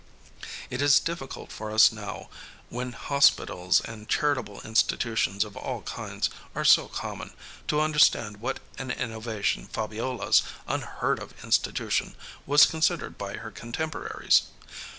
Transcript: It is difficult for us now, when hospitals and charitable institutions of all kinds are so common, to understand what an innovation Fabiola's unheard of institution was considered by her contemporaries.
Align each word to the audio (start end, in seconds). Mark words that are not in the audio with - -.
It 0.71 0.81
is 0.81 0.99
difficult 0.99 1.51
for 1.51 1.69
us 1.69 1.91
now, 1.91 2.31
when 2.69 2.91
hospitals 2.93 3.79
and 3.81 4.09
charitable 4.09 4.59
institutions 4.61 5.43
of 5.43 5.55
all 5.55 5.83
kinds 5.83 6.31
are 6.55 6.65
so 6.65 6.87
common, 6.87 7.35
to 7.67 7.79
understand 7.81 8.37
what 8.37 8.61
an 8.79 8.89
innovation 8.89 9.67
Fabiola's 9.67 10.41
unheard 10.65 11.19
of 11.19 11.43
institution 11.43 12.15
was 12.47 12.65
considered 12.65 13.19
by 13.19 13.33
her 13.35 13.51
contemporaries. 13.51 14.45